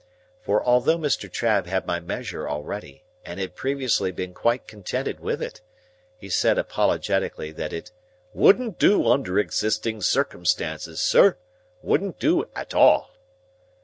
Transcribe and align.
For 0.41 0.63
although 0.65 0.97
Mr. 0.97 1.31
Trabb 1.31 1.67
had 1.67 1.85
my 1.85 1.99
measure 1.99 2.49
already, 2.49 3.03
and 3.23 3.39
had 3.39 3.53
previously 3.53 4.11
been 4.11 4.33
quite 4.33 4.65
contented 4.65 5.19
with 5.19 5.43
it, 5.43 5.61
he 6.17 6.27
said 6.27 6.57
apologetically 6.57 7.51
that 7.51 7.71
it 7.71 7.91
"wouldn't 8.33 8.79
do 8.79 9.07
under 9.07 9.37
existing 9.37 10.01
circumstances, 10.01 11.01
sir,—wouldn't 11.01 12.17
do 12.17 12.49
at 12.55 12.73
all." 12.73 13.11